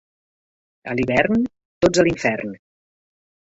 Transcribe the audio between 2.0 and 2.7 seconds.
a l'infern.